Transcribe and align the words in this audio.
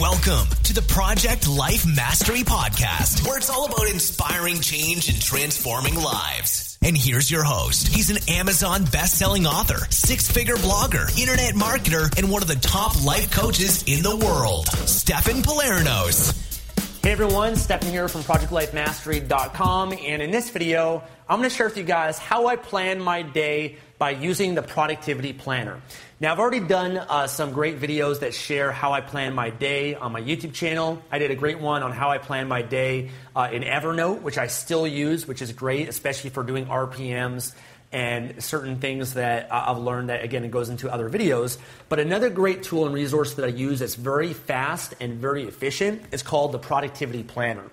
Welcome 0.00 0.48
to 0.64 0.74
the 0.74 0.82
Project 0.82 1.48
Life 1.48 1.86
Mastery 1.86 2.42
Podcast, 2.42 3.26
where 3.26 3.38
it's 3.38 3.48
all 3.48 3.64
about 3.64 3.88
inspiring 3.88 4.60
change 4.60 5.08
and 5.08 5.18
transforming 5.18 5.94
lives. 5.94 6.76
And 6.82 6.94
here's 6.94 7.30
your 7.30 7.44
host. 7.44 7.88
He's 7.88 8.10
an 8.10 8.18
Amazon 8.28 8.84
best-selling 8.84 9.46
author, 9.46 9.86
six-figure 9.88 10.56
blogger, 10.56 11.18
internet 11.18 11.54
marketer, 11.54 12.14
and 12.18 12.30
one 12.30 12.42
of 12.42 12.48
the 12.48 12.56
top 12.56 13.02
life 13.06 13.30
coaches 13.30 13.84
in 13.84 14.02
the 14.02 14.14
world, 14.14 14.66
Stefan 14.66 15.36
Palernos. 15.36 16.42
Hey 17.02 17.12
everyone, 17.12 17.56
Stefan 17.56 17.88
here 17.88 18.08
from 18.08 18.20
ProjectLifeMastery.com, 18.20 19.92
and 19.92 20.20
in 20.20 20.30
this 20.30 20.50
video, 20.50 21.02
I'm 21.26 21.38
going 21.38 21.48
to 21.48 21.56
share 21.56 21.68
with 21.68 21.78
you 21.78 21.84
guys 21.84 22.18
how 22.18 22.48
I 22.48 22.56
plan 22.56 23.00
my 23.00 23.22
day 23.22 23.76
by 23.98 24.10
using 24.10 24.54
the 24.54 24.62
productivity 24.62 25.32
planner. 25.32 25.80
Now, 26.20 26.32
I've 26.32 26.38
already 26.38 26.60
done 26.60 26.96
uh, 26.96 27.26
some 27.26 27.52
great 27.52 27.80
videos 27.80 28.20
that 28.20 28.34
share 28.34 28.72
how 28.72 28.92
I 28.92 29.00
plan 29.00 29.34
my 29.34 29.50
day 29.50 29.94
on 29.94 30.12
my 30.12 30.20
YouTube 30.20 30.54
channel. 30.54 31.02
I 31.10 31.18
did 31.18 31.30
a 31.30 31.34
great 31.34 31.60
one 31.60 31.82
on 31.82 31.92
how 31.92 32.10
I 32.10 32.18
plan 32.18 32.48
my 32.48 32.62
day 32.62 33.10
uh, 33.34 33.48
in 33.52 33.62
Evernote, 33.62 34.22
which 34.22 34.38
I 34.38 34.46
still 34.46 34.86
use, 34.86 35.26
which 35.26 35.42
is 35.42 35.52
great, 35.52 35.88
especially 35.88 36.30
for 36.30 36.42
doing 36.42 36.66
RPMs 36.66 37.54
and 37.92 38.42
certain 38.42 38.76
things 38.76 39.14
that 39.14 39.48
I've 39.52 39.78
learned 39.78 40.10
that, 40.10 40.24
again, 40.24 40.44
it 40.44 40.50
goes 40.50 40.68
into 40.68 40.92
other 40.92 41.08
videos. 41.08 41.56
But 41.88 41.98
another 41.98 42.30
great 42.30 42.62
tool 42.62 42.84
and 42.84 42.94
resource 42.94 43.34
that 43.34 43.44
I 43.44 43.48
use 43.48 43.78
that's 43.78 43.94
very 43.94 44.32
fast 44.32 44.94
and 45.00 45.14
very 45.14 45.44
efficient 45.44 46.02
is 46.12 46.22
called 46.22 46.52
the 46.52 46.58
Productivity 46.58 47.22
Planner. 47.22 47.64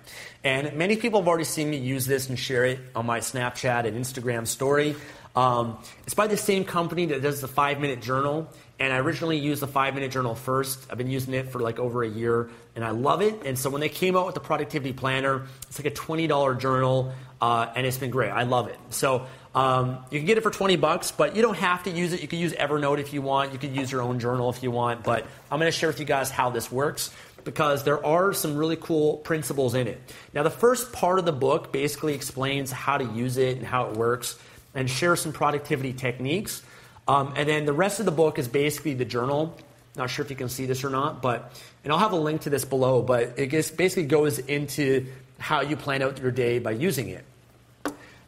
And 0.44 0.74
many 0.74 0.96
people 0.96 1.20
have 1.20 1.28
already 1.28 1.44
seen 1.44 1.70
me 1.70 1.78
use 1.78 2.06
this 2.06 2.28
and 2.28 2.38
share 2.38 2.64
it 2.64 2.78
on 2.94 3.06
my 3.06 3.20
Snapchat 3.20 3.86
and 3.86 3.96
Instagram 3.96 4.46
story. 4.46 4.94
Um, 5.36 5.78
it's 6.04 6.14
by 6.14 6.28
the 6.28 6.36
same 6.36 6.64
company 6.64 7.06
that 7.06 7.22
does 7.22 7.40
the 7.40 7.48
five 7.48 7.80
minute 7.80 8.00
journal. 8.00 8.48
And 8.78 8.92
I 8.92 8.98
originally 8.98 9.38
used 9.38 9.62
the 9.62 9.68
five 9.68 9.94
minute 9.94 10.10
journal 10.10 10.34
first. 10.34 10.86
I've 10.90 10.98
been 10.98 11.10
using 11.10 11.34
it 11.34 11.50
for 11.50 11.60
like 11.60 11.78
over 11.78 12.02
a 12.02 12.08
year 12.08 12.50
and 12.74 12.84
I 12.84 12.90
love 12.90 13.22
it. 13.22 13.42
And 13.44 13.58
so 13.58 13.70
when 13.70 13.80
they 13.80 13.88
came 13.88 14.16
out 14.16 14.26
with 14.26 14.34
the 14.34 14.40
productivity 14.40 14.92
planner, 14.92 15.46
it's 15.68 15.78
like 15.78 15.86
a 15.86 15.96
$20 15.96 16.58
journal 16.58 17.12
uh, 17.40 17.72
and 17.74 17.86
it's 17.86 17.98
been 17.98 18.10
great. 18.10 18.30
I 18.30 18.44
love 18.44 18.68
it. 18.68 18.78
So 18.90 19.26
um, 19.54 20.04
you 20.10 20.18
can 20.18 20.26
get 20.26 20.38
it 20.38 20.42
for 20.42 20.50
20 20.50 20.76
bucks, 20.76 21.12
but 21.12 21.36
you 21.36 21.42
don't 21.42 21.58
have 21.58 21.84
to 21.84 21.90
use 21.90 22.12
it. 22.12 22.22
You 22.22 22.28
can 22.28 22.40
use 22.40 22.52
Evernote 22.52 22.98
if 22.98 23.12
you 23.12 23.22
want. 23.22 23.52
You 23.52 23.58
can 23.58 23.74
use 23.74 23.92
your 23.92 24.02
own 24.02 24.18
journal 24.18 24.50
if 24.50 24.62
you 24.62 24.70
want. 24.70 25.04
But 25.04 25.26
I'm 25.50 25.60
going 25.60 25.70
to 25.70 25.76
share 25.76 25.88
with 25.88 26.00
you 26.00 26.06
guys 26.06 26.30
how 26.30 26.50
this 26.50 26.70
works 26.70 27.12
because 27.44 27.84
there 27.84 28.04
are 28.04 28.32
some 28.32 28.56
really 28.56 28.76
cool 28.76 29.18
principles 29.18 29.74
in 29.74 29.86
it. 29.86 30.00
Now, 30.32 30.42
the 30.42 30.50
first 30.50 30.92
part 30.92 31.18
of 31.18 31.24
the 31.24 31.32
book 31.32 31.72
basically 31.72 32.14
explains 32.14 32.72
how 32.72 32.98
to 32.98 33.04
use 33.04 33.36
it 33.36 33.58
and 33.58 33.66
how 33.66 33.90
it 33.90 33.96
works 33.96 34.38
and 34.74 34.90
share 34.90 35.16
some 35.16 35.32
productivity 35.32 35.92
techniques. 35.92 36.62
Um, 37.06 37.34
and 37.36 37.48
then 37.48 37.64
the 37.64 37.72
rest 37.72 38.00
of 38.00 38.06
the 38.06 38.12
book 38.12 38.38
is 38.38 38.48
basically 38.48 38.94
the 38.94 39.04
journal. 39.04 39.56
Not 39.96 40.10
sure 40.10 40.24
if 40.24 40.30
you 40.30 40.36
can 40.36 40.48
see 40.48 40.66
this 40.66 40.82
or 40.84 40.90
not, 40.90 41.22
but 41.22 41.52
and 41.84 41.92
I'll 41.92 41.98
have 41.98 42.12
a 42.12 42.16
link 42.16 42.42
to 42.42 42.50
this 42.50 42.64
below. 42.64 43.02
But 43.02 43.34
it 43.38 43.50
just 43.50 43.76
basically 43.76 44.06
goes 44.06 44.38
into 44.38 45.06
how 45.38 45.60
you 45.60 45.76
plan 45.76 46.02
out 46.02 46.18
your 46.18 46.30
day 46.30 46.58
by 46.58 46.72
using 46.72 47.08
it. 47.08 47.24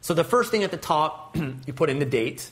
So 0.00 0.14
the 0.14 0.25
first 0.25 0.50
thing 0.50 0.62
at 0.62 0.70
the 0.70 0.77
top, 0.77 1.37
you 1.66 1.72
put 1.72 1.91
in 1.91 1.98
the 1.98 2.06
date. 2.06 2.50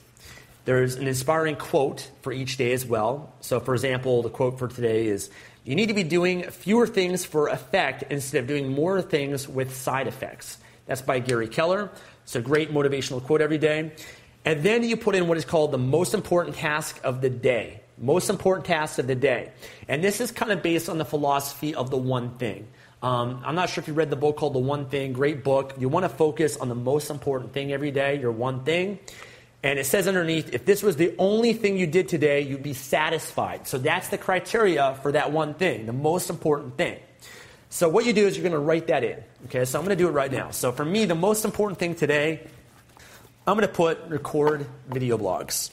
There's 0.65 0.97
an 0.97 1.07
inspiring 1.07 1.57
quote 1.57 2.11
for 2.23 2.33
each 2.33 2.57
day 2.57 2.73
as 2.73 2.87
well. 2.87 3.33
So, 3.41 3.61
for 3.61 3.75
example, 3.75 4.23
the 4.23 4.31
quote 4.31 4.59
for 4.59 4.67
today 4.67 5.07
is 5.07 5.31
You 5.63 5.77
need 5.77 5.89
to 5.89 5.95
be 5.95 6.03
doing 6.03 6.43
fewer 6.51 6.87
things 6.87 7.25
for 7.25 7.49
effect 7.49 8.05
instead 8.11 8.39
of 8.39 8.47
doing 8.47 8.69
more 8.69 9.03
things 9.03 9.47
with 9.47 9.77
side 9.77 10.07
effects. 10.07 10.59
That's 10.87 11.03
by 11.03 11.19
Gary 11.19 11.49
Keller. 11.49 11.91
It's 12.25 12.37
a 12.37 12.41
great 12.41 12.73
motivational 12.73 13.23
quote 13.23 13.41
every 13.41 13.59
day. 13.59 13.93
And 14.45 14.63
then 14.63 14.83
you 14.83 14.97
put 14.97 15.15
in 15.15 15.29
what 15.29 15.39
is 15.39 15.45
called 15.45 15.73
the 15.73 15.79
most 15.79 16.13
important 16.13 16.57
task 16.57 17.01
of 17.05 17.21
the 17.21 17.31
day. 17.31 17.81
Most 17.97 18.29
important 18.29 18.67
task 18.67 18.99
of 18.99 19.07
the 19.07 19.15
day. 19.15 19.53
And 19.89 20.03
this 20.03 20.21
is 20.21 20.31
kind 20.33 20.51
of 20.51 20.63
based 20.63 20.89
on 20.89 20.99
the 20.99 21.05
philosophy 21.05 21.75
of 21.75 21.91
the 21.91 21.97
one 21.97 22.37
thing. 22.39 22.67
Um, 23.03 23.43
I'm 23.45 23.55
not 23.55 23.69
sure 23.69 23.83
if 23.83 23.89
you 23.89 23.95
read 23.95 24.11
the 24.11 24.17
book 24.17 24.37
called 24.37 24.55
The 24.55 24.61
One 24.61 24.87
Thing, 24.87 25.13
great 25.13 25.45
book. 25.45 25.75
You 25.79 25.89
want 25.91 26.05
to 26.05 26.09
focus 26.09 26.57
on 26.57 26.69
the 26.69 26.75
most 26.75 27.11
important 27.11 27.53
thing 27.53 27.71
every 27.71 27.91
day, 27.91 28.19
your 28.19 28.33
one 28.33 28.65
thing. 28.65 28.99
And 29.63 29.79
it 29.79 29.85
says 29.85 30.09
underneath, 30.09 30.55
if 30.55 30.65
this 30.65 30.83
was 30.83 30.97
the 30.97 31.15
only 31.19 31.53
thing 31.53 31.77
you 31.77 31.87
did 31.87 32.09
today, 32.09 32.41
you'd 32.41 32.63
be 32.63 32.75
satisfied. 32.75 33.67
So 33.67 33.79
that's 33.79 34.09
the 34.09 34.19
criteria 34.19 34.99
for 35.03 35.13
that 35.13 35.33
one 35.33 35.55
thing, 35.55 35.87
the 35.87 35.93
most 35.93 36.31
important 36.31 36.77
thing. 36.77 36.99
So 37.75 37.89
what 37.89 38.05
you 38.05 38.13
do 38.13 38.25
is 38.25 38.37
you're 38.37 38.49
going 38.49 38.53
to 38.53 38.59
write 38.61 38.87
that 38.87 39.03
in. 39.03 39.21
Okay, 39.47 39.65
so 39.65 39.81
I'm 39.81 39.85
going 39.85 39.99
to 39.99 40.01
do 40.01 40.07
it 40.07 40.13
right 40.13 40.31
now. 40.31 40.53
So 40.53 40.71
for 40.71 40.85
me, 40.85 41.07
the 41.07 41.17
most 41.17 41.45
important 41.45 41.81
thing 41.81 41.97
today, 41.97 42.47
I'm 43.49 43.57
going 43.57 43.67
to 43.67 43.75
put 43.75 43.99
record 44.07 44.65
video 44.87 45.19
blogs. 45.19 45.73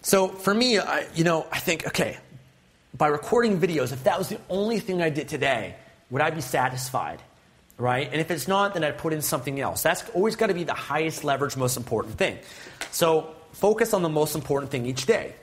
So 0.00 0.28
for 0.28 0.54
me, 0.54 0.78
I, 0.78 1.06
you 1.14 1.22
know, 1.22 1.46
I 1.52 1.58
think, 1.58 1.86
okay, 1.88 2.16
by 2.96 3.08
recording 3.08 3.60
videos, 3.60 3.92
if 3.92 4.04
that 4.04 4.16
was 4.16 4.30
the 4.30 4.40
only 4.48 4.80
thing 4.80 5.02
I 5.02 5.10
did 5.10 5.28
today, 5.28 5.74
would 6.08 6.22
I 6.22 6.30
be 6.30 6.40
satisfied? 6.40 7.20
Right? 7.76 8.08
And 8.10 8.18
if 8.18 8.30
it's 8.30 8.48
not, 8.48 8.72
then 8.72 8.82
I'd 8.82 8.96
put 8.96 9.12
in 9.12 9.20
something 9.20 9.60
else. 9.60 9.82
That's 9.82 10.08
always 10.14 10.34
got 10.34 10.46
to 10.46 10.54
be 10.54 10.64
the 10.64 10.72
highest 10.72 11.24
leverage, 11.24 11.58
most 11.58 11.76
important 11.76 12.16
thing. 12.16 12.38
So 12.90 13.34
focus 13.52 13.92
on 13.92 14.00
the 14.00 14.08
most 14.08 14.34
important 14.34 14.72
thing 14.72 14.86
each 14.86 15.04
day. 15.04 15.34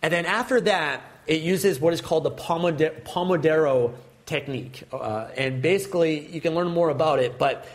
And 0.00 0.12
then 0.12 0.26
after 0.26 0.60
that, 0.60 1.02
it 1.26 1.42
uses 1.42 1.80
what 1.80 1.92
is 1.92 2.00
called 2.00 2.22
the 2.22 2.30
Pomodoro 2.30 3.94
technique. 4.26 4.84
Uh, 4.92 5.28
and 5.36 5.62
basically, 5.62 6.26
you 6.28 6.40
can 6.40 6.54
learn 6.54 6.68
more 6.68 6.90
about 6.90 7.18
it, 7.18 7.38
but 7.38 7.66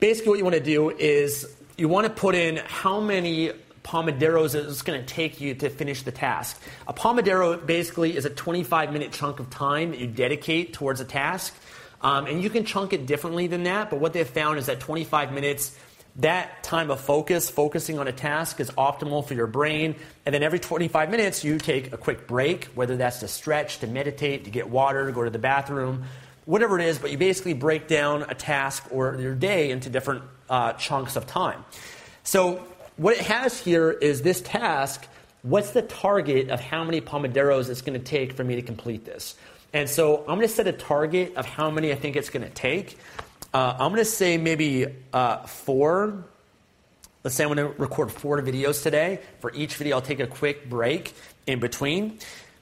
basically, 0.00 0.30
what 0.30 0.38
you 0.38 0.44
want 0.44 0.56
to 0.56 0.62
do 0.62 0.90
is 0.90 1.46
you 1.76 1.88
want 1.88 2.06
to 2.06 2.12
put 2.12 2.34
in 2.34 2.56
how 2.56 3.00
many 3.00 3.52
Pomodoros 3.86 4.56
it's 4.56 4.82
going 4.82 5.00
to 5.00 5.06
take 5.06 5.40
you 5.40 5.54
to 5.54 5.70
finish 5.70 6.02
the 6.02 6.10
task. 6.10 6.60
A 6.88 6.92
Pomodoro 6.92 7.64
basically 7.64 8.16
is 8.16 8.24
a 8.24 8.30
25 8.30 8.92
minute 8.92 9.12
chunk 9.12 9.38
of 9.38 9.48
time 9.48 9.90
that 9.90 10.00
you 10.00 10.08
dedicate 10.08 10.72
towards 10.72 11.00
a 11.00 11.04
task. 11.04 11.54
Um, 12.02 12.26
and 12.26 12.42
you 12.42 12.50
can 12.50 12.64
chunk 12.64 12.92
it 12.92 13.06
differently 13.06 13.46
than 13.46 13.62
that, 13.64 13.90
but 13.90 14.00
what 14.00 14.12
they've 14.12 14.28
found 14.28 14.58
is 14.58 14.66
that 14.66 14.80
25 14.80 15.32
minutes 15.32 15.76
that 16.18 16.62
time 16.62 16.90
of 16.90 17.00
focus, 17.00 17.50
focusing 17.50 17.98
on 17.98 18.08
a 18.08 18.12
task, 18.12 18.58
is 18.60 18.70
optimal 18.70 19.26
for 19.26 19.34
your 19.34 19.46
brain. 19.46 19.94
And 20.24 20.34
then 20.34 20.42
every 20.42 20.58
25 20.58 21.10
minutes, 21.10 21.44
you 21.44 21.58
take 21.58 21.92
a 21.92 21.98
quick 21.98 22.26
break, 22.26 22.64
whether 22.74 22.96
that's 22.96 23.20
to 23.20 23.28
stretch, 23.28 23.80
to 23.80 23.86
meditate, 23.86 24.44
to 24.44 24.50
get 24.50 24.68
water, 24.68 25.06
to 25.06 25.12
go 25.12 25.24
to 25.24 25.30
the 25.30 25.38
bathroom, 25.38 26.04
whatever 26.46 26.78
it 26.78 26.86
is. 26.86 26.98
But 26.98 27.10
you 27.10 27.18
basically 27.18 27.52
break 27.52 27.86
down 27.86 28.22
a 28.22 28.34
task 28.34 28.86
or 28.90 29.16
your 29.20 29.34
day 29.34 29.70
into 29.70 29.90
different 29.90 30.22
uh, 30.48 30.72
chunks 30.74 31.16
of 31.16 31.26
time. 31.26 31.64
So, 32.22 32.66
what 32.96 33.14
it 33.14 33.20
has 33.20 33.60
here 33.60 33.90
is 33.90 34.22
this 34.22 34.40
task. 34.40 35.06
What's 35.42 35.72
the 35.72 35.82
target 35.82 36.48
of 36.48 36.60
how 36.60 36.82
many 36.82 37.00
Pomodoros 37.00 37.68
it's 37.68 37.82
going 37.82 37.98
to 37.98 38.04
take 38.04 38.32
for 38.32 38.42
me 38.42 38.56
to 38.56 38.62
complete 38.62 39.04
this? 39.04 39.36
And 39.72 39.88
so 39.88 40.20
I'm 40.20 40.38
going 40.38 40.40
to 40.40 40.48
set 40.48 40.66
a 40.66 40.72
target 40.72 41.36
of 41.36 41.44
how 41.44 41.70
many 41.70 41.92
I 41.92 41.96
think 41.96 42.16
it's 42.16 42.30
going 42.30 42.44
to 42.44 42.50
take. 42.50 42.98
Uh, 43.56 43.74
I'm 43.78 43.90
going 43.90 44.04
to 44.04 44.04
say 44.04 44.36
maybe 44.36 44.84
uh, 45.14 45.38
four. 45.46 46.26
Let's 47.24 47.36
say 47.36 47.42
I'm 47.42 47.54
going 47.54 47.72
to 47.72 47.80
record 47.80 48.12
four 48.12 48.42
videos 48.42 48.82
today. 48.82 49.20
For 49.40 49.50
each 49.54 49.76
video, 49.76 49.96
I'll 49.96 50.02
take 50.02 50.20
a 50.20 50.26
quick 50.26 50.68
break 50.68 51.14
in 51.46 51.58
between. 51.58 52.18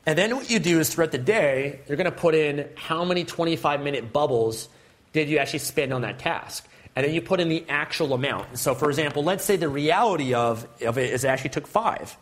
And 0.06 0.16
then 0.16 0.36
what 0.36 0.48
you 0.48 0.60
do 0.60 0.78
is 0.78 0.94
throughout 0.94 1.10
the 1.10 1.18
day, 1.18 1.80
you're 1.88 1.96
going 1.96 2.04
to 2.04 2.16
put 2.16 2.36
in 2.36 2.68
how 2.76 3.04
many 3.04 3.24
25 3.24 3.80
minute 3.80 4.12
bubbles 4.12 4.68
did 5.12 5.28
you 5.28 5.38
actually 5.38 5.58
spend 5.58 5.92
on 5.92 6.02
that 6.02 6.20
task. 6.20 6.64
And 6.94 7.04
then 7.04 7.12
you 7.12 7.22
put 7.22 7.40
in 7.40 7.48
the 7.48 7.64
actual 7.68 8.12
amount. 8.12 8.56
So, 8.60 8.76
for 8.76 8.88
example, 8.88 9.24
let's 9.24 9.44
say 9.44 9.56
the 9.56 9.68
reality 9.68 10.32
of, 10.32 10.64
of 10.80 10.96
it 10.96 11.12
is 11.12 11.24
it 11.24 11.26
actually 11.26 11.50
took 11.50 11.66
five. 11.66 12.16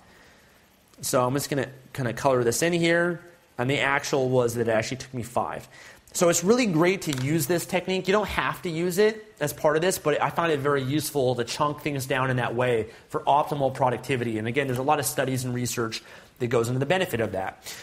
So 1.02 1.22
I'm 1.26 1.34
just 1.34 1.50
going 1.50 1.62
to 1.62 1.70
kind 1.92 2.08
of 2.08 2.16
color 2.16 2.42
this 2.42 2.62
in 2.62 2.72
here. 2.72 3.20
And 3.58 3.68
the 3.68 3.80
actual 3.80 4.30
was 4.30 4.54
that 4.54 4.66
it 4.66 4.70
actually 4.70 4.96
took 4.96 5.12
me 5.12 5.22
five. 5.22 5.68
So 6.14 6.28
it's 6.28 6.44
really 6.44 6.66
great 6.66 7.02
to 7.02 7.24
use 7.24 7.46
this 7.46 7.64
technique. 7.64 8.06
You 8.06 8.12
don't 8.12 8.28
have 8.28 8.60
to 8.62 8.68
use 8.68 8.98
it 8.98 9.34
as 9.40 9.54
part 9.54 9.76
of 9.76 9.82
this, 9.82 9.98
but 9.98 10.20
I 10.20 10.28
find 10.28 10.52
it 10.52 10.60
very 10.60 10.82
useful 10.82 11.34
to 11.36 11.44
chunk 11.44 11.80
things 11.80 12.04
down 12.04 12.30
in 12.30 12.36
that 12.36 12.54
way 12.54 12.90
for 13.08 13.20
optimal 13.20 13.72
productivity. 13.72 14.36
And 14.38 14.46
again, 14.46 14.66
there's 14.66 14.78
a 14.78 14.82
lot 14.82 14.98
of 14.98 15.06
studies 15.06 15.44
and 15.44 15.54
research 15.54 16.02
that 16.38 16.48
goes 16.48 16.68
into 16.68 16.80
the 16.80 16.86
benefit 16.86 17.20
of 17.20 17.32
that. 17.32 17.74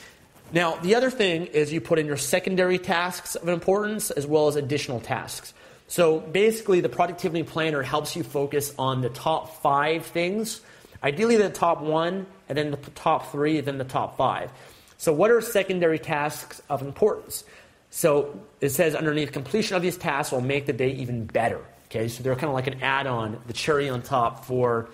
Now, 0.52 0.76
the 0.76 0.94
other 0.94 1.10
thing 1.10 1.48
is 1.48 1.74
you 1.74 1.82
put 1.82 1.98
in 1.98 2.06
your 2.06 2.18
secondary 2.18 2.78
tasks 2.78 3.36
of 3.36 3.48
importance 3.48 4.12
as 4.12 4.28
well 4.28 4.48
as 4.48 4.56
additional 4.56 5.00
tasks. 5.00 5.54
So 5.88 6.20
basically, 6.20 6.82
the 6.82 6.90
productivity 6.90 7.42
planner 7.42 7.82
helps 7.82 8.16
you 8.16 8.22
focus 8.22 8.74
on 8.78 9.02
the 9.02 9.10
top 9.10 9.62
five 9.64 10.06
things, 10.06 10.62
ideally 11.04 11.38
the 11.38 11.50
top 11.50 11.82
one, 11.82 12.28
and 12.48 12.58
then 12.58 12.70
the 12.70 12.78
top 12.78 13.32
three, 13.32 13.60
then 13.62 13.80
the 13.80 13.84
top 13.84 14.18
five. 14.18 14.52
So, 14.98 15.14
what 15.14 15.32
are 15.32 15.42
secondary 15.42 15.98
tasks 15.98 16.62
of 16.70 16.84
importance? 16.84 17.44
So, 17.92 18.40
it 18.62 18.70
says 18.70 18.96
underneath 18.96 19.32
completion 19.32 19.76
of 19.76 19.82
these 19.82 19.98
tasks 19.98 20.32
will 20.32 20.42
make 20.42 20.66
the 20.66 20.74
day 20.74 20.92
even 20.92 21.26
better. 21.26 21.60
Okay, 21.88 22.08
so 22.08 22.22
they're 22.22 22.36
kind 22.36 22.46
of 22.46 22.54
like 22.54 22.68
an 22.68 22.84
add 22.84 23.08
on, 23.08 23.42
the 23.48 23.54
cherry 23.54 23.90
on 23.90 24.04
top 24.04 24.46
for 24.46 24.90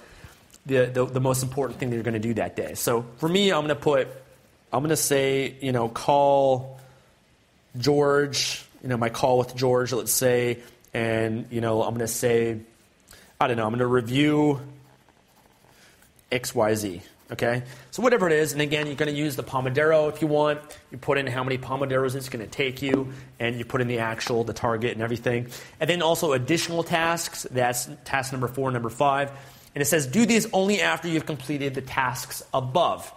the, 0.65 0.85
the, 0.85 1.05
the 1.05 1.19
most 1.19 1.43
important 1.43 1.77
thing 1.79 1.89
that 1.89 1.95
you're 1.95 2.03
going 2.03 2.13
to 2.13 2.19
do 2.19 2.33
that 2.35 2.55
day. 2.55 2.73
So, 2.75 3.05
for 3.17 3.27
me, 3.27 3.51
I'm 3.51 3.65
going 3.65 3.69
to 3.69 3.75
put, 3.75 4.07
I'm 4.71 4.79
going 4.79 4.89
to 4.89 4.95
say, 4.95 5.55
you 5.61 5.71
know, 5.71 5.89
call 5.89 6.79
George, 7.77 8.65
you 8.81 8.89
know, 8.89 8.97
my 8.97 9.09
call 9.09 9.39
with 9.39 9.55
George, 9.55 9.91
let's 9.91 10.11
say, 10.11 10.59
and, 10.93 11.47
you 11.51 11.59
know, 11.59 11.83
I'm 11.83 11.89
going 11.89 11.99
to 11.99 12.07
say, 12.07 12.59
I 13.39 13.47
don't 13.47 13.57
know, 13.57 13.63
I'm 13.63 13.71
going 13.71 13.79
to 13.79 13.87
review 13.87 14.61
XYZ. 16.31 17.01
Okay? 17.31 17.63
So, 17.91 18.03
whatever 18.03 18.27
it 18.27 18.33
is, 18.33 18.53
and 18.53 18.61
again, 18.61 18.85
you're 18.85 18.95
going 18.95 19.11
to 19.11 19.17
use 19.17 19.35
the 19.35 19.43
Pomodoro 19.43 20.09
if 20.09 20.21
you 20.21 20.27
want. 20.27 20.59
You 20.91 20.97
put 20.97 21.17
in 21.17 21.25
how 21.25 21.43
many 21.43 21.57
Pomodoros 21.57 22.15
it's 22.15 22.29
going 22.29 22.45
to 22.45 22.51
take 22.51 22.81
you, 22.81 23.11
and 23.39 23.57
you 23.57 23.65
put 23.65 23.81
in 23.81 23.87
the 23.87 23.99
actual, 23.99 24.43
the 24.43 24.53
target, 24.53 24.91
and 24.91 25.01
everything. 25.01 25.47
And 25.79 25.89
then 25.89 26.01
also 26.01 26.33
additional 26.33 26.83
tasks. 26.83 27.47
That's 27.49 27.89
task 28.03 28.31
number 28.31 28.47
four, 28.47 28.69
number 28.71 28.89
five. 28.89 29.31
And 29.73 29.81
it 29.81 29.85
says, 29.85 30.07
do 30.07 30.25
these 30.25 30.47
only 30.53 30.81
after 30.81 31.07
you've 31.07 31.25
completed 31.25 31.73
the 31.73 31.81
tasks 31.81 32.43
above. 32.53 33.11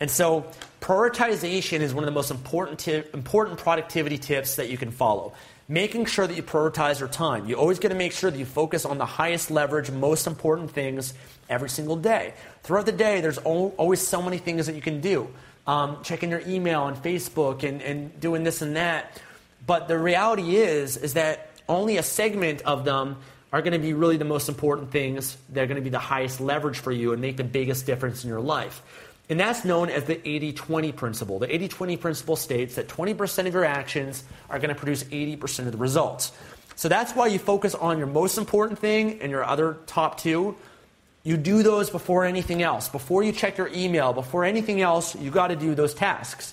And 0.00 0.10
so, 0.10 0.46
prioritization 0.80 1.80
is 1.80 1.94
one 1.94 2.02
of 2.02 2.06
the 2.06 2.12
most 2.12 2.32
important, 2.32 2.80
t- 2.80 3.04
important 3.14 3.58
productivity 3.58 4.18
tips 4.18 4.56
that 4.56 4.68
you 4.68 4.76
can 4.76 4.90
follow 4.90 5.34
making 5.72 6.04
sure 6.04 6.26
that 6.26 6.36
you 6.36 6.42
prioritize 6.42 7.00
your 7.00 7.08
time. 7.08 7.48
You 7.48 7.56
always 7.56 7.78
got 7.78 7.88
to 7.88 7.94
make 7.94 8.12
sure 8.12 8.30
that 8.30 8.38
you 8.38 8.44
focus 8.44 8.84
on 8.84 8.98
the 8.98 9.06
highest 9.06 9.50
leverage, 9.50 9.90
most 9.90 10.26
important 10.26 10.70
things 10.70 11.14
every 11.48 11.70
single 11.70 11.96
day. 11.96 12.34
Throughout 12.62 12.84
the 12.84 12.92
day, 12.92 13.22
there's 13.22 13.38
always 13.38 14.06
so 14.06 14.20
many 14.20 14.36
things 14.36 14.66
that 14.66 14.74
you 14.74 14.82
can 14.82 15.00
do. 15.00 15.28
Um, 15.66 15.98
checking 16.02 16.30
your 16.30 16.42
email 16.46 16.88
and 16.88 16.96
Facebook 16.96 17.62
and, 17.62 17.80
and 17.80 18.20
doing 18.20 18.44
this 18.44 18.60
and 18.60 18.76
that. 18.76 19.20
But 19.66 19.88
the 19.88 19.98
reality 19.98 20.56
is, 20.56 20.96
is 20.96 21.14
that 21.14 21.48
only 21.68 21.96
a 21.96 22.02
segment 22.02 22.62
of 22.62 22.84
them 22.84 23.16
are 23.52 23.62
going 23.62 23.72
to 23.72 23.78
be 23.78 23.94
really 23.94 24.16
the 24.16 24.24
most 24.24 24.48
important 24.48 24.90
things. 24.90 25.36
They're 25.48 25.66
going 25.66 25.76
to 25.76 25.82
be 25.82 25.90
the 25.90 25.98
highest 25.98 26.40
leverage 26.40 26.80
for 26.80 26.90
you 26.90 27.12
and 27.12 27.22
make 27.22 27.36
the 27.36 27.44
biggest 27.44 27.86
difference 27.86 28.24
in 28.24 28.28
your 28.28 28.40
life. 28.40 28.82
And 29.32 29.40
that's 29.40 29.64
known 29.64 29.88
as 29.88 30.04
the 30.04 30.20
80 30.28 30.52
20 30.52 30.92
principle. 30.92 31.38
The 31.38 31.50
80 31.50 31.68
20 31.68 31.96
principle 31.96 32.36
states 32.36 32.74
that 32.74 32.86
20% 32.86 33.46
of 33.46 33.54
your 33.54 33.64
actions 33.64 34.24
are 34.50 34.58
going 34.58 34.68
to 34.68 34.74
produce 34.74 35.04
80% 35.04 35.60
of 35.60 35.72
the 35.72 35.78
results. 35.78 36.32
So 36.76 36.90
that's 36.90 37.14
why 37.14 37.28
you 37.28 37.38
focus 37.38 37.74
on 37.74 37.96
your 37.96 38.08
most 38.08 38.36
important 38.36 38.78
thing 38.78 39.22
and 39.22 39.30
your 39.30 39.42
other 39.42 39.78
top 39.86 40.20
two. 40.20 40.54
You 41.22 41.38
do 41.38 41.62
those 41.62 41.88
before 41.88 42.26
anything 42.26 42.62
else. 42.62 42.90
Before 42.90 43.22
you 43.22 43.32
check 43.32 43.56
your 43.56 43.68
email, 43.68 44.12
before 44.12 44.44
anything 44.44 44.82
else, 44.82 45.16
you 45.16 45.30
got 45.30 45.46
to 45.46 45.56
do 45.56 45.74
those 45.74 45.94
tasks. 45.94 46.52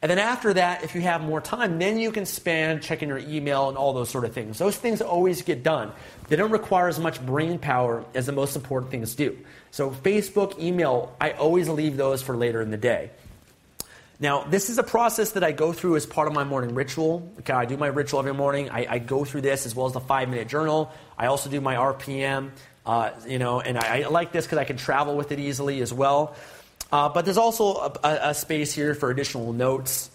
And 0.00 0.08
then 0.08 0.18
after 0.18 0.54
that, 0.54 0.84
if 0.84 0.94
you 0.94 1.00
have 1.00 1.22
more 1.22 1.40
time, 1.40 1.78
then 1.80 1.98
you 1.98 2.12
can 2.12 2.24
spend 2.24 2.82
checking 2.82 3.08
your 3.08 3.18
email 3.18 3.68
and 3.68 3.76
all 3.76 3.92
those 3.92 4.08
sort 4.08 4.24
of 4.24 4.32
things. 4.32 4.58
Those 4.58 4.76
things 4.76 5.02
always 5.02 5.42
get 5.42 5.64
done. 5.64 5.90
They 6.28 6.36
don't 6.36 6.52
require 6.52 6.88
as 6.88 7.00
much 7.00 7.24
brain 7.24 7.58
power 7.58 8.04
as 8.14 8.26
the 8.26 8.32
most 8.32 8.54
important 8.54 8.92
things 8.92 9.16
do. 9.16 9.36
So, 9.72 9.90
Facebook, 9.90 10.58
email, 10.60 11.14
I 11.20 11.32
always 11.32 11.68
leave 11.68 11.96
those 11.96 12.22
for 12.22 12.36
later 12.36 12.62
in 12.62 12.70
the 12.70 12.76
day. 12.76 13.10
Now, 14.20 14.42
this 14.42 14.70
is 14.70 14.78
a 14.78 14.82
process 14.82 15.32
that 15.32 15.44
I 15.44 15.52
go 15.52 15.72
through 15.72 15.96
as 15.96 16.06
part 16.06 16.26
of 16.28 16.34
my 16.34 16.42
morning 16.44 16.74
ritual. 16.74 17.30
Okay, 17.40 17.52
I 17.52 17.66
do 17.66 17.76
my 17.76 17.86
ritual 17.86 18.18
every 18.20 18.34
morning. 18.34 18.70
I, 18.70 18.86
I 18.88 18.98
go 18.98 19.24
through 19.24 19.42
this 19.42 19.66
as 19.66 19.74
well 19.74 19.86
as 19.86 19.92
the 19.92 20.00
five 20.00 20.28
minute 20.28 20.48
journal. 20.48 20.92
I 21.16 21.26
also 21.26 21.50
do 21.50 21.60
my 21.60 21.76
RPM, 21.76 22.50
uh, 22.84 23.10
you 23.26 23.38
know, 23.38 23.60
and 23.60 23.78
I, 23.78 24.02
I 24.02 24.08
like 24.08 24.32
this 24.32 24.44
because 24.44 24.58
I 24.58 24.64
can 24.64 24.76
travel 24.76 25.16
with 25.16 25.30
it 25.30 25.38
easily 25.38 25.80
as 25.82 25.92
well. 25.92 26.34
Uh, 26.90 27.08
but 27.08 27.24
there's 27.24 27.38
also 27.38 27.74
a, 28.02 28.30
a, 28.30 28.34
space 28.34 28.72
here 28.72 28.94
for 28.94 29.10
additional 29.10 29.52
notes, 29.52 30.10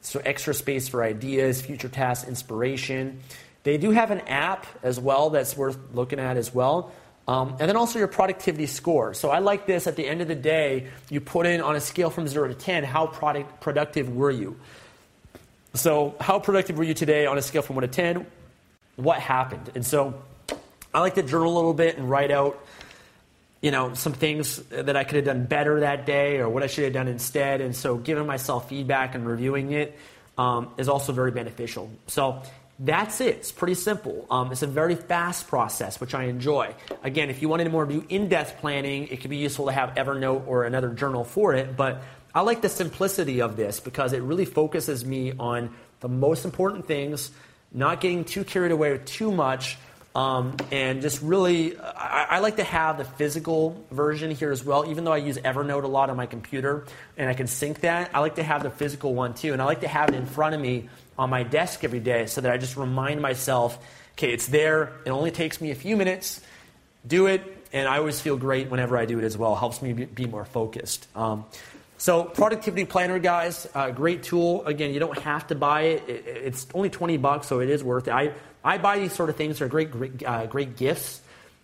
so 0.00 0.20
extra 0.24 0.52
space 0.52 0.88
for 0.88 1.04
ideas, 1.04 1.62
future 1.62 1.88
tasks, 1.88 2.26
inspiration. 2.26 3.20
They 3.62 3.78
do 3.78 3.92
have 3.92 4.10
an 4.10 4.20
app 4.22 4.66
as 4.82 4.98
well 4.98 5.30
that's 5.30 5.56
worth 5.56 5.78
looking 5.92 6.18
at 6.18 6.36
as 6.36 6.52
well. 6.52 6.92
Um, 7.28 7.56
and 7.58 7.68
then 7.68 7.76
also 7.76 7.98
your 7.98 8.08
productivity 8.08 8.66
score. 8.66 9.14
So 9.14 9.30
I 9.30 9.40
like 9.40 9.66
this 9.66 9.86
at 9.86 9.96
the 9.96 10.06
end 10.06 10.20
of 10.20 10.28
the 10.28 10.36
day, 10.36 10.88
you 11.10 11.20
put 11.20 11.46
in 11.46 11.60
on 11.60 11.74
a 11.74 11.80
scale 11.80 12.10
from 12.10 12.28
0 12.28 12.48
to 12.48 12.54
10, 12.54 12.84
how 12.84 13.06
product, 13.06 13.60
productive 13.60 14.08
were 14.08 14.30
you? 14.30 14.56
So, 15.74 16.14
how 16.20 16.38
productive 16.38 16.78
were 16.78 16.84
you 16.84 16.94
today 16.94 17.26
on 17.26 17.36
a 17.36 17.42
scale 17.42 17.60
from 17.60 17.76
1 17.76 17.82
to 17.82 17.88
10? 17.88 18.26
What 18.96 19.18
happened? 19.18 19.70
And 19.74 19.84
so 19.84 20.14
I 20.94 21.00
like 21.00 21.16
to 21.16 21.22
journal 21.22 21.52
a 21.52 21.56
little 21.56 21.74
bit 21.74 21.98
and 21.98 22.08
write 22.08 22.30
out 22.30 22.64
you 23.60 23.70
know, 23.70 23.94
some 23.94 24.12
things 24.12 24.58
that 24.68 24.96
I 24.96 25.04
could 25.04 25.16
have 25.16 25.24
done 25.24 25.46
better 25.46 25.80
that 25.80 26.06
day 26.06 26.38
or 26.38 26.48
what 26.48 26.62
I 26.62 26.66
should 26.66 26.84
have 26.84 26.92
done 26.92 27.08
instead. 27.08 27.60
And 27.60 27.74
so 27.74 27.96
giving 27.96 28.26
myself 28.26 28.68
feedback 28.68 29.14
and 29.14 29.26
reviewing 29.26 29.72
it 29.72 29.98
um, 30.36 30.68
is 30.76 30.88
also 30.88 31.12
very 31.12 31.30
beneficial. 31.30 31.90
So 32.06 32.42
that's 32.78 33.22
it. 33.22 33.36
It's 33.36 33.52
pretty 33.52 33.74
simple. 33.74 34.26
Um, 34.30 34.52
it's 34.52 34.62
a 34.62 34.66
very 34.66 34.94
fast 34.94 35.48
process, 35.48 35.98
which 35.98 36.14
I 36.14 36.24
enjoy. 36.24 36.74
Again, 37.02 37.30
if 37.30 37.40
you 37.40 37.48
wanted 37.48 37.70
more 37.72 37.86
do 37.86 38.04
in-depth 38.08 38.58
planning, 38.60 39.08
it 39.08 39.22
could 39.22 39.30
be 39.30 39.38
useful 39.38 39.66
to 39.66 39.72
have 39.72 39.94
Evernote 39.94 40.46
or 40.46 40.64
another 40.64 40.90
journal 40.90 41.24
for 41.24 41.54
it. 41.54 41.76
But 41.76 42.02
I 42.34 42.42
like 42.42 42.60
the 42.60 42.68
simplicity 42.68 43.40
of 43.40 43.56
this 43.56 43.80
because 43.80 44.12
it 44.12 44.20
really 44.22 44.44
focuses 44.44 45.06
me 45.06 45.32
on 45.38 45.74
the 46.00 46.08
most 46.08 46.44
important 46.44 46.86
things, 46.86 47.30
not 47.72 48.02
getting 48.02 48.24
too 48.24 48.44
carried 48.44 48.72
away 48.72 48.92
with 48.92 49.06
too 49.06 49.32
much, 49.32 49.78
um, 50.16 50.56
and 50.72 51.02
just 51.02 51.20
really, 51.20 51.78
I, 51.78 52.26
I, 52.30 52.38
like 52.38 52.56
to 52.56 52.64
have 52.64 52.96
the 52.96 53.04
physical 53.04 53.84
version 53.90 54.30
here 54.30 54.50
as 54.50 54.64
well. 54.64 54.88
Even 54.90 55.04
though 55.04 55.12
I 55.12 55.18
use 55.18 55.36
Evernote 55.36 55.84
a 55.84 55.88
lot 55.88 56.08
on 56.08 56.16
my 56.16 56.24
computer 56.24 56.86
and 57.18 57.28
I 57.28 57.34
can 57.34 57.46
sync 57.46 57.80
that, 57.80 58.12
I 58.14 58.20
like 58.20 58.36
to 58.36 58.42
have 58.42 58.62
the 58.62 58.70
physical 58.70 59.12
one 59.12 59.34
too. 59.34 59.52
And 59.52 59.60
I 59.60 59.66
like 59.66 59.82
to 59.82 59.88
have 59.88 60.08
it 60.08 60.14
in 60.14 60.24
front 60.24 60.54
of 60.54 60.60
me 60.62 60.88
on 61.18 61.28
my 61.28 61.42
desk 61.42 61.84
every 61.84 62.00
day 62.00 62.24
so 62.24 62.40
that 62.40 62.50
I 62.50 62.56
just 62.56 62.78
remind 62.78 63.20
myself, 63.20 63.78
okay, 64.12 64.32
it's 64.32 64.46
there. 64.46 64.94
It 65.04 65.10
only 65.10 65.32
takes 65.32 65.60
me 65.60 65.70
a 65.70 65.74
few 65.74 65.98
minutes. 65.98 66.40
Do 67.06 67.26
it. 67.26 67.42
And 67.74 67.86
I 67.86 67.98
always 67.98 68.18
feel 68.18 68.38
great 68.38 68.70
whenever 68.70 68.96
I 68.96 69.04
do 69.04 69.18
it 69.18 69.24
as 69.24 69.36
well. 69.36 69.54
Helps 69.54 69.82
me 69.82 69.92
be 69.92 70.24
more 70.24 70.46
focused. 70.46 71.08
Um, 71.14 71.44
so, 71.98 72.24
productivity 72.24 72.84
planner, 72.84 73.18
guys, 73.18 73.66
uh, 73.74 73.90
great 73.90 74.22
tool. 74.22 74.64
Again, 74.66 74.92
you 74.92 75.00
don't 75.00 75.18
have 75.20 75.46
to 75.46 75.54
buy 75.54 75.82
it. 75.82 76.08
it. 76.08 76.24
It's 76.26 76.66
only 76.74 76.90
20 76.90 77.16
bucks, 77.16 77.46
so 77.46 77.60
it 77.60 77.70
is 77.70 77.82
worth 77.82 78.08
it. 78.08 78.12
I, 78.12 78.32
I 78.62 78.76
buy 78.78 78.98
these 78.98 79.14
sort 79.14 79.30
of 79.30 79.36
things. 79.36 79.60
They're 79.60 79.68
great, 79.68 79.90
great, 79.90 80.22
uh, 80.22 80.46
great 80.46 80.76
gifts. 80.76 81.22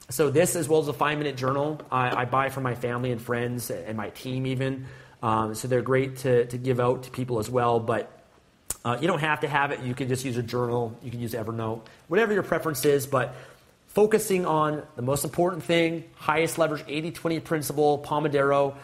So 0.09 0.31
this, 0.31 0.57
as 0.57 0.69
well 0.69 0.81
as 0.81 0.89
a 0.89 0.93
five-minute 0.93 1.37
journal, 1.37 1.81
I, 1.91 2.23
I, 2.23 2.25
buy 2.25 2.49
for 2.49 2.61
my 2.61 2.75
family 2.75 3.13
and 3.13 3.21
friends 3.21 3.71
and 3.71 3.97
my 3.97 4.11
team 4.11 4.47
even. 4.47 4.87
Um, 5.23 5.55
so 5.55 5.69
they're 5.69 5.83
great 5.83 6.19
to, 6.19 6.47
to 6.47 6.59
give 6.59 6.81
out 6.81 7.05
to 7.05 7.11
people 7.11 7.39
as 7.39 7.49
well. 7.49 7.79
But 7.79 8.11
uh, 8.85 8.99
you 9.01 9.07
don't 9.07 9.21
have 9.21 9.41
to 9.41 9.49
have 9.49 9.71
it. 9.71 9.81
You 9.81 9.95
can 9.95 10.09
just 10.09 10.25
use 10.25 10.37
a 10.37 10.43
journal. 10.43 10.99
You 11.03 11.11
can 11.11 11.21
use 11.21 11.35
Evernote, 11.35 11.83
whatever 12.09 12.33
your 12.33 12.43
preference 12.43 12.85
is. 12.85 13.07
But 13.07 13.35
focusing 13.89 14.47
on 14.47 14.83
the 14.97 15.03
most 15.03 15.25
important 15.25 15.63
thing, 15.63 16.05
highest 16.15 16.59
leverage 16.59 16.85
80-20 16.87 17.45
principle, 17.45 17.99
Pomodoro, 17.99 18.75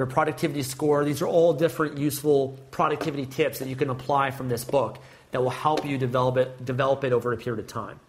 your 0.00 0.06
productivity 0.06 0.62
score. 0.62 1.04
These 1.04 1.20
are 1.20 1.26
all 1.26 1.52
different 1.52 1.98
useful 1.98 2.58
productivity 2.70 3.26
tips 3.26 3.58
that 3.58 3.68
you 3.68 3.76
can 3.76 3.90
apply 3.90 4.30
from 4.30 4.48
this 4.48 4.64
book 4.64 4.96
that 5.30 5.42
will 5.42 5.50
help 5.50 5.84
you 5.84 5.98
develop 5.98 6.38
it, 6.38 6.64
develop 6.64 7.04
it 7.04 7.12
over 7.12 7.34
a 7.34 7.36
period 7.36 7.62
of 7.62 7.66
time. 7.66 8.00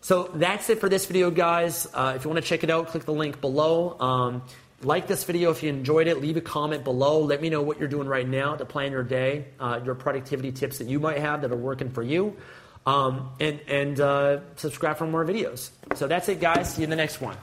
So 0.00 0.32
that's 0.34 0.68
it 0.68 0.80
for 0.80 0.88
this 0.88 1.06
video, 1.06 1.30
guys. 1.30 1.86
Uh, 1.94 2.14
if 2.16 2.24
you 2.24 2.30
want 2.30 2.42
to 2.42 2.48
check 2.48 2.64
it 2.64 2.70
out, 2.70 2.88
click 2.88 3.04
the 3.04 3.12
link 3.12 3.40
below. 3.40 3.96
Um, 4.00 4.42
like 4.82 5.06
this 5.06 5.22
video 5.22 5.52
if 5.52 5.62
you 5.62 5.68
enjoyed 5.68 6.08
it. 6.08 6.20
Leave 6.20 6.36
a 6.36 6.40
comment 6.40 6.82
below. 6.82 7.20
Let 7.20 7.40
me 7.40 7.50
know 7.50 7.62
what 7.62 7.78
you're 7.78 7.86
doing 7.86 8.08
right 8.08 8.26
now 8.26 8.56
to 8.56 8.64
plan 8.64 8.90
your 8.90 9.04
day, 9.04 9.46
uh, 9.60 9.78
your 9.84 9.94
productivity 9.94 10.50
tips 10.50 10.78
that 10.78 10.88
you 10.88 10.98
might 10.98 11.18
have 11.18 11.42
that 11.42 11.52
are 11.52 11.56
working 11.56 11.90
for 11.90 12.02
you. 12.02 12.36
Um, 12.84 13.30
and 13.38 13.60
and 13.68 14.00
uh, 14.00 14.40
subscribe 14.56 14.98
for 14.98 15.06
more 15.06 15.24
videos. 15.24 15.70
So 15.94 16.08
that's 16.08 16.28
it, 16.28 16.40
guys. 16.40 16.74
See 16.74 16.82
you 16.82 16.84
in 16.84 16.90
the 16.90 16.96
next 16.96 17.20
one. 17.20 17.36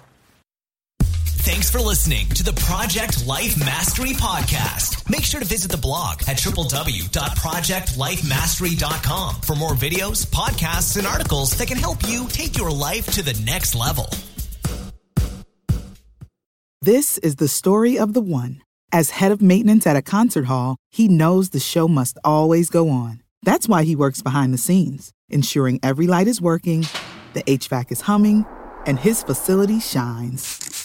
Thanks 1.45 1.69
for 1.69 1.79
listening 1.79 2.27
to 2.29 2.41
the 2.41 2.53
Project 2.53 3.27
Life 3.27 3.59
Mastery 3.59 4.13
Podcast. 4.13 5.07
Make 5.07 5.21
sure 5.21 5.39
to 5.39 5.45
visit 5.45 5.69
the 5.69 5.77
blog 5.77 6.23
at 6.27 6.37
www.projectlifemastery.com 6.37 9.35
for 9.41 9.55
more 9.55 9.73
videos, 9.73 10.25
podcasts, 10.25 10.97
and 10.97 11.05
articles 11.05 11.51
that 11.59 11.67
can 11.67 11.77
help 11.77 11.99
you 12.07 12.27
take 12.29 12.57
your 12.57 12.71
life 12.71 13.05
to 13.11 13.21
the 13.21 13.39
next 13.45 13.75
level. 13.75 14.09
This 16.81 17.19
is 17.19 17.35
the 17.35 17.47
story 17.47 17.99
of 17.99 18.15
the 18.15 18.21
one. 18.21 18.63
As 18.91 19.11
head 19.11 19.31
of 19.31 19.39
maintenance 19.39 19.85
at 19.85 19.95
a 19.95 20.01
concert 20.01 20.45
hall, 20.45 20.77
he 20.89 21.07
knows 21.07 21.51
the 21.51 21.59
show 21.59 21.87
must 21.87 22.17
always 22.23 22.71
go 22.71 22.89
on. 22.89 23.21
That's 23.43 23.69
why 23.69 23.83
he 23.83 23.95
works 23.95 24.23
behind 24.23 24.51
the 24.51 24.57
scenes, 24.57 25.11
ensuring 25.29 25.79
every 25.83 26.07
light 26.07 26.27
is 26.27 26.41
working, 26.41 26.87
the 27.33 27.43
HVAC 27.43 27.91
is 27.91 28.01
humming, 28.01 28.47
and 28.87 28.97
his 28.97 29.21
facility 29.21 29.79
shines. 29.79 30.84